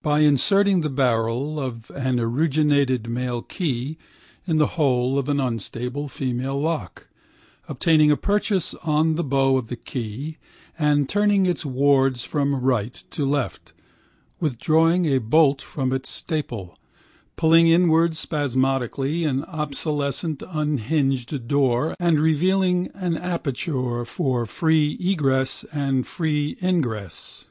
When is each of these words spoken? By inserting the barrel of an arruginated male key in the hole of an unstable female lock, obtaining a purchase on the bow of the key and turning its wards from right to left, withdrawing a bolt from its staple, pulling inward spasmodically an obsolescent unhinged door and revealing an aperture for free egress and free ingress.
By 0.00 0.20
inserting 0.20 0.82
the 0.82 0.88
barrel 0.88 1.58
of 1.58 1.90
an 1.90 2.20
arruginated 2.20 3.08
male 3.08 3.42
key 3.42 3.98
in 4.46 4.58
the 4.58 4.68
hole 4.78 5.18
of 5.18 5.28
an 5.28 5.40
unstable 5.40 6.06
female 6.08 6.60
lock, 6.60 7.08
obtaining 7.68 8.12
a 8.12 8.16
purchase 8.16 8.74
on 8.84 9.16
the 9.16 9.24
bow 9.24 9.56
of 9.56 9.66
the 9.66 9.74
key 9.74 10.36
and 10.78 11.08
turning 11.08 11.46
its 11.46 11.66
wards 11.66 12.22
from 12.22 12.54
right 12.54 12.94
to 13.10 13.24
left, 13.24 13.72
withdrawing 14.38 15.06
a 15.06 15.18
bolt 15.18 15.62
from 15.62 15.92
its 15.92 16.10
staple, 16.10 16.78
pulling 17.34 17.66
inward 17.66 18.14
spasmodically 18.14 19.24
an 19.24 19.42
obsolescent 19.46 20.44
unhinged 20.48 21.48
door 21.48 21.96
and 21.98 22.20
revealing 22.20 22.88
an 22.94 23.16
aperture 23.16 24.04
for 24.04 24.46
free 24.46 24.92
egress 25.00 25.64
and 25.72 26.06
free 26.06 26.56
ingress. 26.62 27.46